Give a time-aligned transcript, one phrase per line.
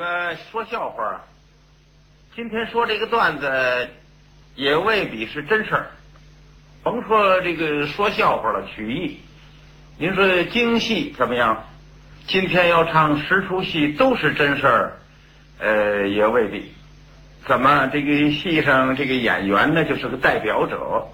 [0.00, 1.20] 个说笑话，
[2.34, 3.90] 今天说这个段子
[4.54, 5.90] 也未必是真事儿。
[6.82, 9.20] 甭说这个说笑话了，曲艺，
[9.98, 11.64] 您说京戏怎么样？
[12.26, 14.92] 今天要唱十出戏都是真事儿，
[15.58, 16.72] 呃，也未必。
[17.46, 21.08] 怎么这个戏上这个演员呢，就是个代表者？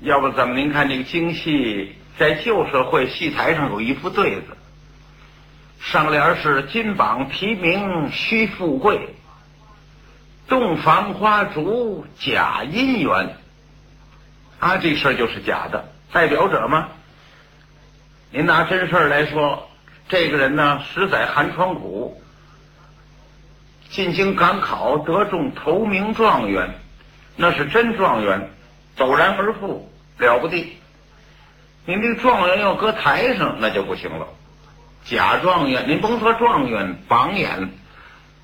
[0.00, 4.55] 要不怎么您看这个京戏在旧社会戏台上有一副对子，
[5.80, 9.14] 上联是“金榜题名须富贵，
[10.48, 13.36] 洞房花烛假姻缘”，
[14.58, 16.88] 啊，这事儿就是假的，代表者吗？
[18.30, 19.68] 您拿真事儿来说，
[20.08, 22.20] 这个人呢，十载寒窗苦，
[23.88, 26.74] 进京赶考得中头名状元，
[27.36, 28.50] 那是真状元，
[28.96, 30.76] 陡然而富，了不地。
[31.84, 34.26] 您这状元要搁台上，那就不行了。
[35.06, 37.70] 假状元，您甭说状元、榜眼，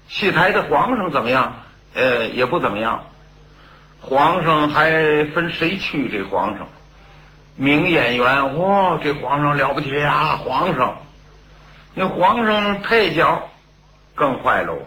[0.08, 1.54] 戏台的皇上怎么样？
[1.94, 3.04] 呃，也不怎么样。
[4.00, 6.08] 皇上还分谁去？
[6.08, 6.68] 这皇上。
[7.56, 10.36] 名演员，哇，这皇上了不起呀！
[10.36, 10.98] 皇上，
[11.94, 13.50] 那皇上配角
[14.14, 14.78] 更坏喽，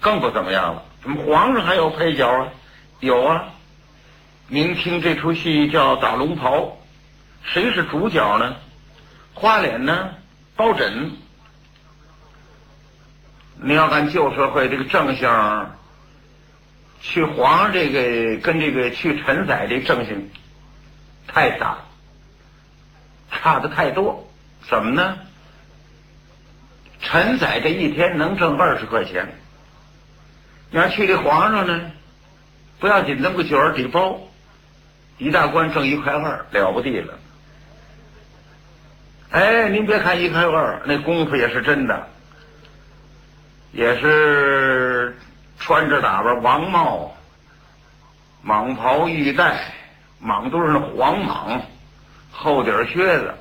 [0.00, 0.82] 更不怎么样了。
[1.02, 2.48] 怎么皇上还有配角啊？
[3.00, 3.46] 有啊，
[4.46, 6.58] 您听这出戏叫《打龙袍》，
[7.42, 8.54] 谁是主角呢？
[9.34, 10.10] 花脸呢？
[10.58, 11.12] 包拯。
[13.62, 15.70] 你要按旧社会这个正相，
[17.00, 20.30] 去皇上这个跟这个去陈载这正性
[21.28, 21.78] 太大。
[23.30, 24.28] 差的太多，
[24.68, 25.18] 怎么呢？
[27.00, 29.32] 陈载这一天能挣二十块钱，
[30.70, 31.92] 你要去这皇上呢，
[32.80, 34.18] 不要紧，那么个卷儿底包，
[35.18, 37.14] 一大官挣一块二，了不地了。
[39.30, 42.08] 哎，您别看一开二，那功夫也是真的，
[43.72, 45.16] 也是
[45.58, 47.14] 穿着打扮王帽，
[48.46, 49.60] 蟒袍玉带，
[50.24, 51.60] 蟒都是那黄蟒。
[52.30, 53.34] 厚底靴子，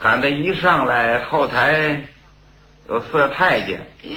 [0.00, 2.02] 赶他一上来，后台
[2.88, 4.10] 有四个太监，咦，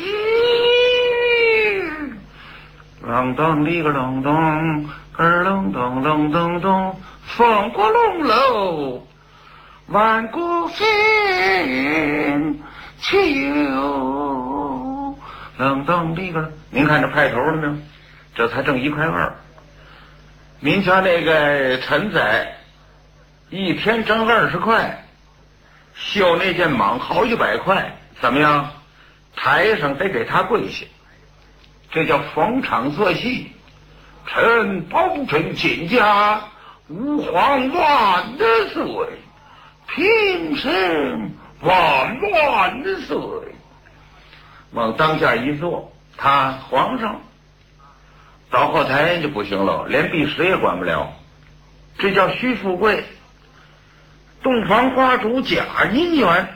[3.06, 4.84] 啷当哩个啷当，
[5.14, 6.96] 咯啷当啷当当，
[7.38, 9.08] 放过龙喽，
[9.92, 10.86] 万古仙，
[13.02, 13.18] 秋，
[15.58, 17.74] 啷当哩个，您看这派头了没有？
[18.36, 19.36] 这才挣一块二。
[20.60, 22.56] 您瞧那个陈仔。
[23.50, 25.06] 一天挣二十块，
[25.96, 28.70] 绣那件蟒好几百块，怎么样？
[29.36, 30.86] 台上得给他跪下，
[31.90, 33.52] 这叫逢场作戏。
[34.28, 36.42] 臣保证进家
[36.90, 38.84] 吾皇万岁，
[39.96, 43.18] 平生万万岁。
[44.72, 47.22] 往当下一坐，他皇上
[48.52, 51.12] 到后台就不行了，连弼时也管不了，
[51.98, 53.04] 这叫虚富贵。
[54.42, 56.48] 洞房花烛假姻缘，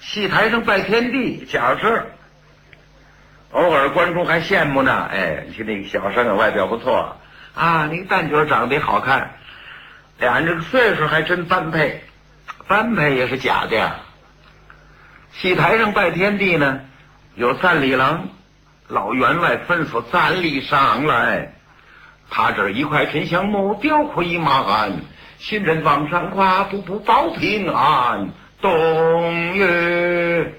[0.00, 2.12] 戏台上拜天地假事
[3.50, 5.08] 偶尔观众还羡慕呢。
[5.12, 7.16] 哎，你那个小生外表不错
[7.54, 9.32] 啊，那个旦角长得好看，
[10.18, 12.02] 俩人这个岁数还真般配，
[12.70, 13.96] 般配也是假的。
[15.32, 16.82] 戏台上拜天地呢，
[17.34, 18.28] 有三里郎
[18.86, 21.52] 老员外吩咐三里上来，
[22.30, 24.92] 他这一块沉香木，雕刻一马鞍。
[25.38, 28.28] 新人往上跨，步步保平安。
[28.62, 30.54] 冬月，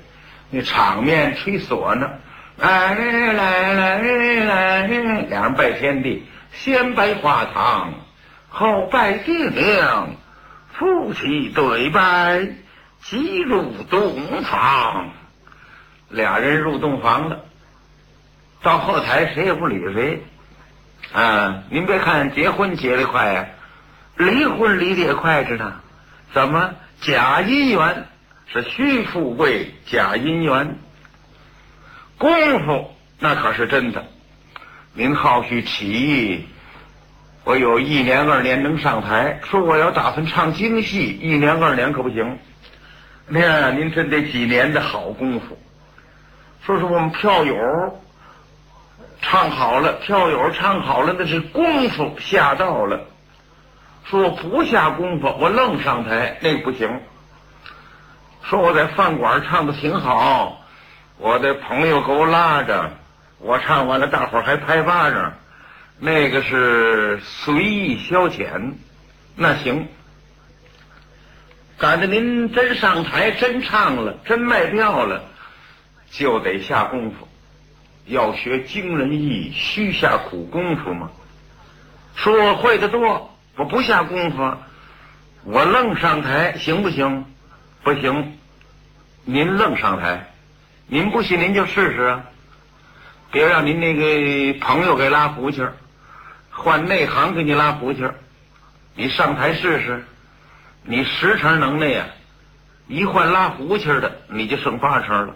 [0.50, 2.10] 那场面吹唢呐，
[2.58, 3.98] 来来来
[4.44, 4.88] 来，
[5.30, 7.94] 两人拜天地，先拜花堂，
[8.50, 10.10] 后拜地娘，
[10.74, 12.48] 夫妻对拜，
[13.04, 15.12] 即入洞房。
[16.09, 17.46] 俩人入洞房了，
[18.62, 20.24] 到后台谁也不理谁。
[21.14, 23.48] 啊，您别看结婚结的快呀。
[24.18, 25.80] 离婚离得也快着呢，
[26.34, 28.08] 怎么假姻缘
[28.48, 29.74] 是虚富贵？
[29.86, 30.78] 假姻缘
[32.18, 34.06] 功夫那可是真的。
[34.94, 36.45] 您好许起义，
[37.44, 42.38] 我有一年二年能上台，说我要打算唱京戏，一年二年可不行。
[43.28, 45.58] 那样您真得几年的好功夫。
[46.64, 48.00] 说是我们票友
[49.22, 53.00] 唱好了，票友唱好了，那是功夫下到了。
[54.06, 57.02] 说我不下功夫，我愣上台，那不行。
[58.44, 60.62] 说我在饭馆唱的挺好，
[61.18, 62.92] 我的朋友给我拉着，
[63.40, 65.34] 我唱完了，大伙儿还拍巴掌，
[66.03, 68.74] 那个是随意消遣，
[69.36, 69.88] 那行。
[71.77, 75.24] 赶着您真上台，真唱了，真卖票了，
[76.09, 77.27] 就得下功夫。
[78.07, 81.12] 要学惊人意，需下苦功夫嘛。
[82.15, 84.57] 说我会的多，我不下功夫，
[85.44, 87.25] 我愣上台行不行？
[87.83, 88.39] 不行。
[89.24, 90.31] 您愣上台，
[90.88, 92.24] 您不信您就试试啊！
[93.31, 95.63] 别让您那个朋友给拉胡琴
[96.62, 98.08] 换内行给你拉胡琴
[98.94, 100.06] 你上台试试，
[100.84, 102.06] 你十成能耐呀，
[102.88, 105.34] 一换拉胡琴的，你就剩八成了。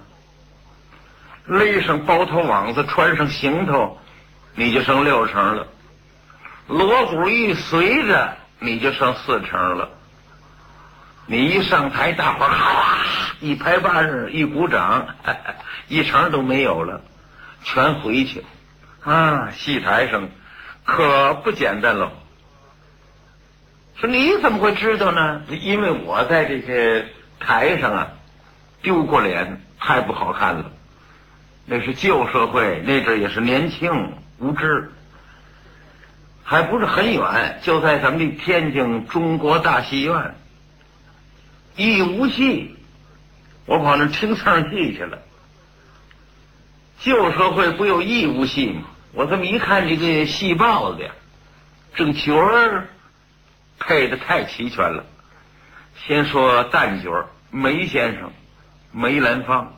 [1.45, 4.00] 勒上包头网子，穿上行头，
[4.54, 5.68] 你就剩六成了。
[6.68, 9.89] 锣鼓一随着，你就剩四成了。
[11.25, 12.51] 你一上台，大伙儿
[13.39, 15.07] 一拍巴掌，一鼓掌，
[15.88, 17.01] 一成都没有了，
[17.63, 18.44] 全回去。
[19.04, 20.30] 啊，戏台上
[20.85, 22.11] 可不简单喽。
[23.97, 25.41] 说你怎么会知道呢？
[25.49, 27.05] 因为我在这个
[27.39, 28.07] 台上啊，
[28.81, 30.71] 丢过脸，太不好看了。
[31.65, 34.91] 那是旧社会，那阵也是年轻无知，
[36.43, 40.35] 还不是很远，就在咱们的天津中国大戏院，
[41.75, 42.77] 义务戏，
[43.65, 45.17] 我跑那听唱戏去了。
[46.99, 48.83] 旧社会不有义务戏吗？
[49.15, 51.09] 我这么一看，这个戏报的，
[51.95, 52.89] 这角儿
[53.79, 55.06] 配的太齐全了。
[55.95, 58.29] 先说旦角儿，梅先生，
[58.91, 59.73] 梅兰芳。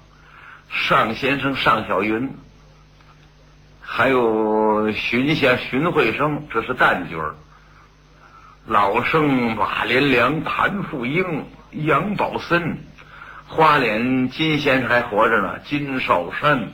[0.70, 2.36] 尚先生尚小云，
[3.80, 7.36] 还有荀先荀慧生，这是旦角儿。
[8.66, 12.80] 老生马连良、谭富英、杨宝森，
[13.46, 15.60] 花脸金先生还活着呢。
[15.60, 16.70] 金少山、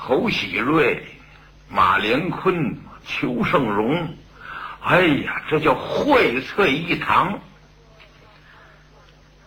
[0.00, 1.04] 侯喜瑞、
[1.68, 4.08] 马连坤、邱盛荣，
[4.80, 7.40] 哎呀，这叫荟萃一堂。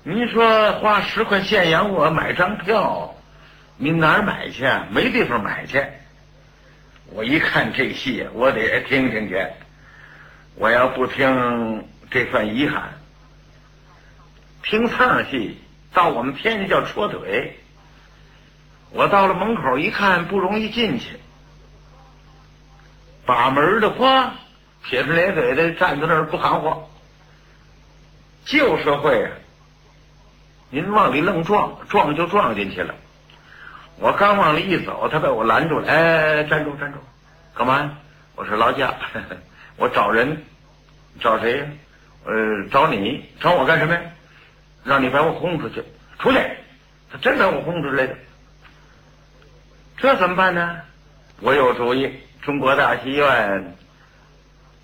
[0.03, 3.15] 您说花十块现洋我买张票，
[3.77, 4.69] 您哪儿买去？
[4.91, 5.81] 没地方买去。
[7.05, 9.47] 我一看这戏，我得听听去。
[10.55, 12.93] 我要不听，这算遗憾。
[14.63, 15.57] 听唱戏，
[15.93, 17.57] 到我们天津叫戳腿。
[18.91, 21.17] 我到了门口一看，不容易进去。
[23.25, 24.33] 把门的花，
[24.83, 26.83] 撇着咧嘴的站在那儿不含糊。
[28.45, 29.31] 旧社会啊。
[30.69, 32.95] 您往里愣撞，撞就撞进去了。
[33.97, 35.87] 我刚往里一走，他把我拦住了。
[35.87, 36.99] 哎，站住，站住，
[37.53, 37.97] 干嘛？
[38.35, 38.93] 我说老贾，
[39.77, 40.43] 我找人，
[41.19, 41.65] 找谁呀？
[42.25, 42.33] 呃，
[42.71, 44.01] 找你，找我干什么呀？
[44.83, 45.83] 让你把我轰出去，
[46.19, 46.39] 出去！
[47.11, 48.15] 他真把我轰出来的。
[50.01, 50.81] 这怎么办呢？
[51.41, 52.11] 我有主意。
[52.41, 53.75] 中国大戏院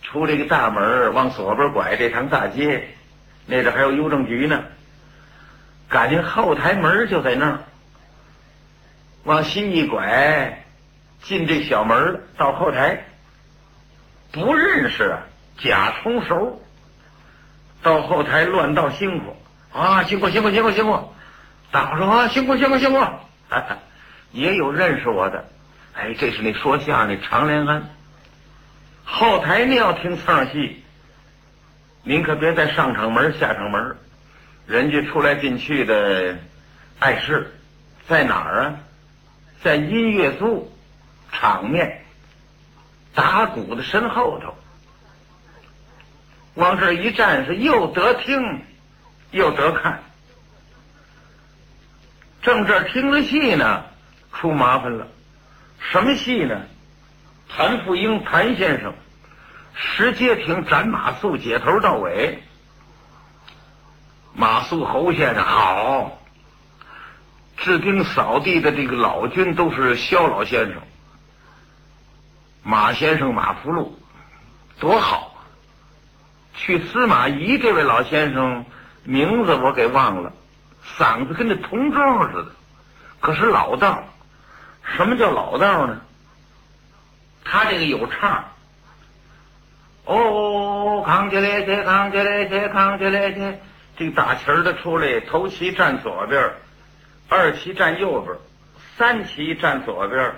[0.03, 2.87] 出这个大门，往左边拐这趟大街，
[3.47, 4.63] 那边还有邮政局呢。
[5.89, 7.59] 感情后台门就在那儿，
[9.23, 10.63] 往西一拐，
[11.23, 13.03] 进这小门到后台，
[14.31, 15.17] 不认识，
[15.57, 16.61] 假充熟。
[17.81, 19.35] 到后台乱道辛苦
[19.73, 21.11] 啊，辛苦辛苦辛苦辛苦，
[21.71, 22.99] 大伙说啊，辛苦辛苦辛苦，
[24.31, 25.45] 也有认识我的，
[25.94, 27.89] 哎，这是那说相声的常连安。
[29.03, 30.83] 后台你要听唱戏，
[32.03, 33.95] 您可别在上场门下场门。
[34.65, 36.38] 人家出来进去的
[37.00, 37.56] 碍事，
[38.07, 38.75] 在哪儿啊？
[39.63, 40.71] 在音乐组
[41.31, 42.04] 场面
[43.16, 44.54] 打鼓的身后头，
[46.54, 48.61] 往这一站是又得听
[49.31, 50.04] 又得看。
[52.42, 53.85] 正这听着戏呢，
[54.39, 55.07] 出麻烦了。
[55.79, 56.61] 什么戏呢？
[57.49, 58.94] 谭富英谭先生
[59.73, 62.44] 石阶亭斩马谡，解头到尾。
[64.33, 66.19] 马谡侯先生好，
[67.56, 70.81] 治兵扫地的这个老军都是萧老先生，
[72.63, 73.97] 马先生马福禄
[74.79, 75.39] 多好啊！
[76.53, 78.65] 去司马懿这位老先生
[79.03, 80.33] 名字我给忘了，
[80.97, 82.51] 嗓子跟那铜钟似的，
[83.21, 84.03] 可是老道。
[84.95, 86.01] 什么叫老道呢？
[87.49, 88.44] 他这个有唱，
[90.06, 93.57] 哦，扛起来去，扛起来去，扛起来去。
[93.97, 96.51] 这个打旗儿的出来，头旗站左边，
[97.29, 98.35] 二旗站右边，
[98.97, 100.33] 三旗站左边，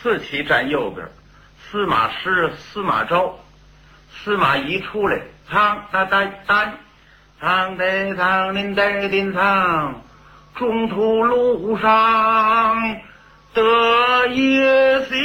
[0.00, 1.06] 四旗站右边。
[1.70, 3.38] 司马师、司马昭、
[4.10, 5.20] 司马懿出来，
[5.50, 6.72] 唱哒哒哒，
[7.40, 10.00] 唱得唱您得叮唱，
[10.54, 13.00] 中途路上
[13.54, 14.60] 得一
[15.04, 15.20] 信，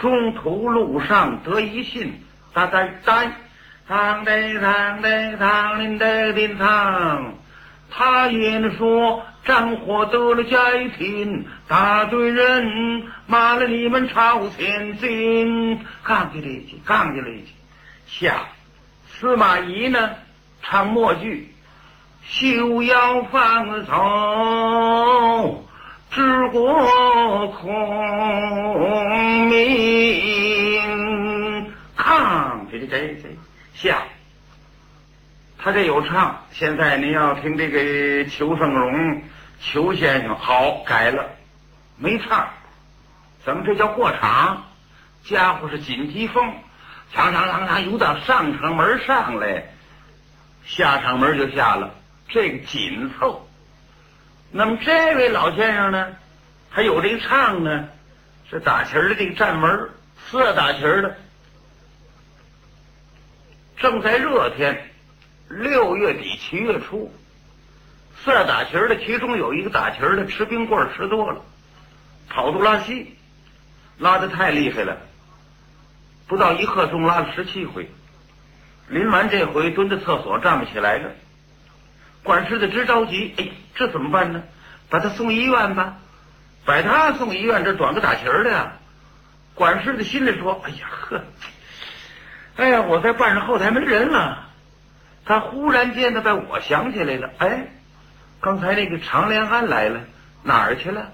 [0.00, 2.22] 中途路上得一信，
[2.52, 3.24] 哒哒哒。
[3.86, 7.32] 唱得唱得唱，您得叮唱，
[7.90, 10.58] 他也说战火得了家
[10.98, 17.46] 庭，大队人骂了你们朝前进，杠起来一句，杠起来一句。
[18.06, 18.40] 下
[19.06, 20.10] 司马懿呢，
[20.62, 21.50] 唱末句，
[22.26, 23.96] 休要放纵，
[26.18, 30.92] 治国空明。
[31.94, 33.28] 抗这这这
[33.72, 34.02] 下。
[35.58, 39.22] 他这有唱，现在您要听这个裘盛戎，
[39.60, 41.24] 裘先生好改了，
[41.96, 42.48] 没唱，
[43.44, 44.64] 怎么这叫过场？
[45.22, 46.52] 家伙是紧急风，
[47.14, 49.66] 嘡嘡嘡嘡，由到上场门上来，
[50.64, 51.94] 下场门就下了，
[52.28, 53.47] 这个紧凑。
[54.50, 56.16] 那么这位老先生呢，
[56.70, 57.88] 还有这个唱呢，
[58.50, 59.90] 是打旗儿的这个站门，
[60.30, 61.16] 四打旗儿的，
[63.76, 64.84] 正在热天。
[65.50, 67.10] 六月底七月初，
[68.22, 71.40] 四打旗儿的，其中有一个打旗儿的吃冰棍吃多了，
[72.28, 73.16] 跑肚拉稀，
[73.96, 74.98] 拉的太厉害了，
[76.26, 77.90] 不到一刻钟拉了十七回，
[78.88, 81.12] 临完这回蹲在厕所站不起来了，
[82.22, 84.42] 管事的直着急，哎，这怎么办呢？
[84.90, 85.98] 把他送医院吧，
[86.64, 88.72] 把他送医院，这短个打旗的呀。
[89.54, 91.22] 管事的心里说，哎呀呵，
[92.56, 94.46] 哎呀，我在办事后台没人了。
[95.24, 97.30] 他忽然间，他把我想起来了。
[97.38, 97.68] 哎，
[98.40, 100.00] 刚才那个常连安来了，
[100.42, 101.10] 哪儿去了？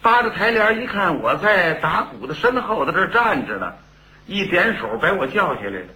[0.00, 3.74] 扒着台帘一看，我在打鼓的身后，在这站着呢。
[4.26, 5.86] 一点手，把我叫起来了。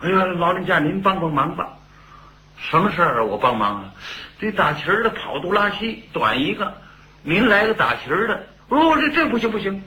[0.00, 1.68] 哎呀，老人家，您帮帮忙吧！
[2.56, 3.24] 什么事儿啊？
[3.24, 3.94] 我帮忙啊！
[4.40, 6.74] 这打旗儿的跑肚拉稀，短一个。
[7.22, 8.46] 您来个打旗儿的。
[8.68, 9.82] 哦，这这不行不行，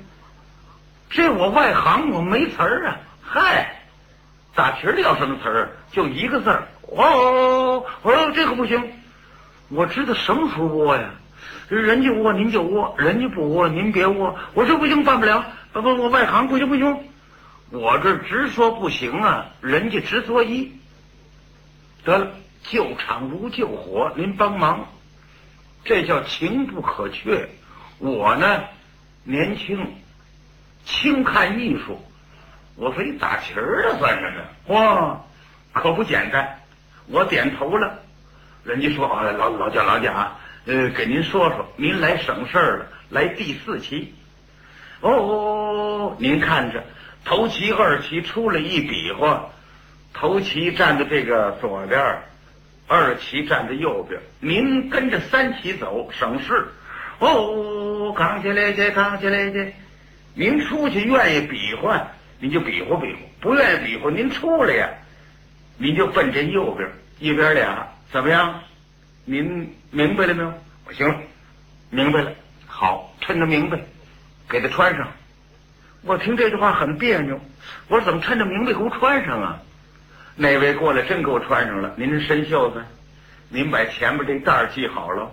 [1.09, 2.97] 这我外行，我没词儿啊！
[3.21, 3.73] 嗨。
[4.55, 5.69] 打旗的要什么词儿？
[5.91, 6.67] 就一个字儿。
[6.81, 8.91] 哦，我说这个不行，
[9.69, 11.09] 我知道什么时候窝呀？
[11.67, 14.35] 人家窝您就窝，人家不窝您别窝。
[14.53, 15.43] 我说不行，办不了。
[15.73, 16.97] 不不，我外行，不行不行。
[17.69, 20.71] 我这直说不行啊，人家直作揖。
[22.03, 22.31] 得了，
[22.63, 24.87] 救场如救火，您帮忙，
[25.83, 27.47] 这叫情不可却。
[27.99, 28.63] 我呢，
[29.23, 29.95] 年轻，
[30.85, 32.01] 轻看艺术。
[32.75, 34.31] 我说你打旗儿的算什
[34.67, 34.75] 么？
[34.75, 35.21] 哇，
[35.73, 36.59] 可不简单！
[37.07, 37.99] 我点头了。
[38.63, 40.35] 人家说：“啊，老老蒋老贾，
[40.65, 44.13] 呃，给您说说，您来省事儿了，来第四期。
[44.99, 46.83] 哦，您看着，
[47.23, 49.49] 头旗、二旗出来一比划，
[50.13, 52.21] 头旗站在这个左边，
[52.87, 56.67] 二旗站在右边，您跟着三旗走，省事。
[57.19, 59.73] 哦，扛起来去，扛起来去。
[60.33, 62.07] 您出去愿意比划？”
[62.39, 64.89] 您就比划比划，不愿意比划，您出来呀，
[65.77, 66.87] 您就奔这右边，
[67.19, 68.61] 一边俩，怎么样？
[69.25, 70.53] 您明白了没有？
[70.85, 71.15] 我行了，
[71.89, 72.31] 明白了。
[72.67, 73.79] 好，趁着明白，
[74.47, 75.07] 给他穿上。
[76.03, 77.41] 我听这句话很别扭，
[77.87, 79.59] 我说怎么趁着明白给我穿上啊？
[80.39, 81.93] 那位过来真给我穿上了。
[81.97, 82.85] 您这身袖子，
[83.49, 85.31] 您把前面这带系好了。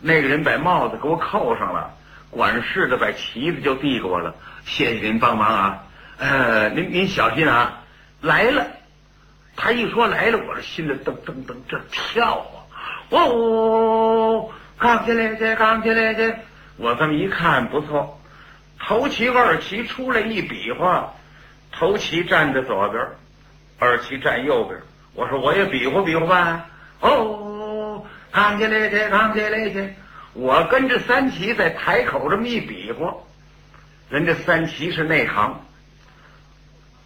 [0.00, 1.94] 那个人把帽子给我扣上了，
[2.30, 4.34] 管事的把旗子就递给我了。
[4.64, 5.82] 谢谢您帮忙啊！
[6.18, 7.80] 呃，您您小心啊！
[8.20, 8.66] 来了，
[9.56, 12.56] 他一说来了，我这心里噔噔噔这跳啊！
[13.10, 16.34] 哦，扛起来去，扛起来去！
[16.76, 18.20] 我这么一看，不错，
[18.80, 21.14] 头旗、二旗出来一比划，
[21.70, 23.06] 头旗站在左边，
[23.78, 24.80] 二旗站右边。
[25.14, 26.66] 我说我也比划比划吧。
[27.00, 29.94] 哦，扛起来去，扛起来去！
[30.32, 33.14] 我跟着三旗在台口这么一比划，
[34.08, 35.60] 人家三旗是内行。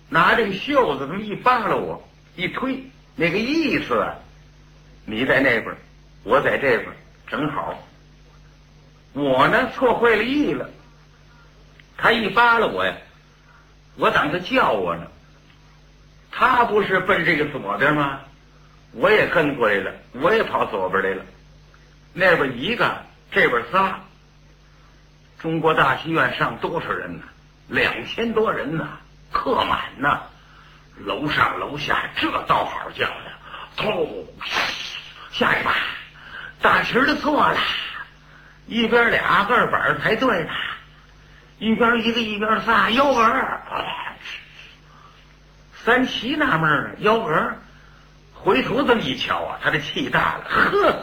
[0.08, 2.02] 拿这个袖子这么一扒拉我，
[2.36, 2.82] 一推，
[3.14, 4.14] 那个意思啊，
[5.04, 5.76] 你在那边，
[6.22, 6.86] 我在这边，
[7.26, 7.78] 正好。
[9.12, 10.70] 我呢错会了意了，
[11.98, 12.94] 他一扒拉我呀，
[13.96, 15.06] 我等他叫我呢。
[16.30, 18.20] 他不是奔这个左边吗？
[18.92, 21.22] 我也跟过来了，我也跑左边来了。
[22.12, 24.00] 那边一个，这边仨。
[25.38, 27.24] 中国大戏院上多少人呢？
[27.68, 28.88] 两千多人呢。
[29.30, 30.22] 客满呢，
[31.04, 33.30] 楼上楼下这倒好叫的，
[33.76, 34.26] 头
[35.30, 35.74] 下一把
[36.62, 37.58] 大旗的错了，
[38.66, 40.50] 一边俩二板才对呢，
[41.58, 43.60] 一边一个一边仨幺儿，
[45.84, 47.56] 三七纳闷儿幺儿，
[48.34, 50.94] 回头这么一瞧啊，他这气大了，呵，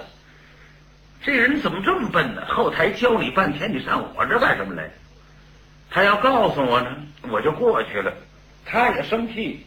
[1.23, 2.43] 这人怎么这么笨呢？
[2.47, 4.89] 后台教你半天，你上我这干什么来？
[5.89, 6.89] 他要告诉我呢，
[7.29, 8.11] 我就过去了。
[8.65, 9.65] 他也生气，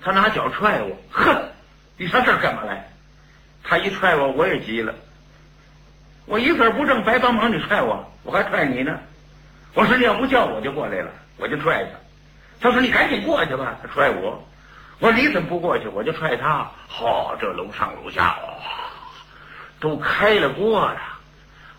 [0.00, 1.42] 他拿脚踹我，哼！
[1.96, 2.90] 你上这儿干嘛来？
[3.62, 4.94] 他一踹我，我也急了。
[6.26, 8.98] 我一字不正，白帮忙你踹我，我还踹你呢。
[9.74, 11.90] 我说你要不叫我就过来了，我就踹他。
[12.60, 14.46] 他说你赶紧过去吧，他踹我。
[15.00, 16.70] 我说你怎么不过去，我就踹他。
[16.88, 18.54] 好，这楼上楼下哇，
[19.80, 20.96] 都开了锅了。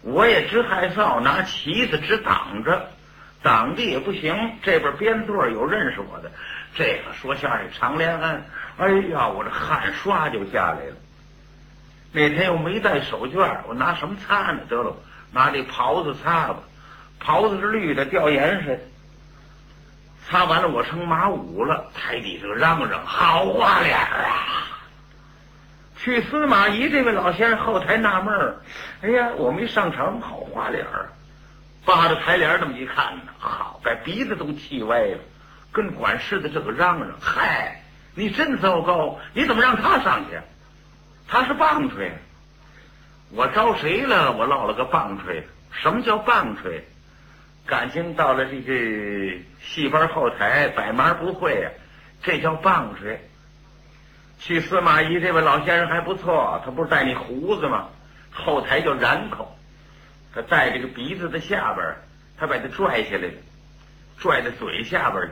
[0.02, 2.90] 我也直害臊，拿旗子直挡着，
[3.42, 4.36] 挡的也不行。
[4.62, 6.30] 这边边座有认识我的，
[6.76, 8.46] 这个说相声常连安。
[8.78, 10.96] 哎呀，我这汗唰就下来了。
[12.12, 14.60] 那天又没带手绢，我拿什么擦呢？
[14.70, 14.96] 得了，
[15.32, 16.58] 拿这袍子擦吧。
[17.20, 18.78] 袍子是绿的，掉颜色。
[20.28, 21.92] 擦完了，我成马五了。
[21.94, 24.68] 台底下嚷嚷：“好花脸啊！”
[25.98, 28.58] 去司马懿这位老先生后台纳闷儿
[29.02, 31.10] ：“哎呀，我没上场，好花脸儿。”
[31.86, 35.20] 扒着台帘这么一看呢，好，把鼻子都气歪了，
[35.72, 37.84] 跟管事的这个嚷嚷：“嗨，
[38.16, 39.20] 你真糟糕！
[39.34, 40.40] 你怎么让他上去？”
[41.28, 42.12] 他是棒槌，
[43.32, 44.32] 我招谁了？
[44.32, 45.48] 我落了个棒槌。
[45.72, 46.88] 什么叫棒槌？
[47.66, 51.70] 感情到了这个戏班后台百忙不会呀，
[52.22, 53.20] 这叫棒槌。
[54.38, 57.88] 去司马懿这位老先生还不错，他不是带你胡子吗？
[58.32, 59.58] 后台叫髯口，
[60.34, 61.96] 他带这个鼻子的下边，
[62.38, 63.30] 他把它拽下来，
[64.18, 65.30] 拽在嘴下边了。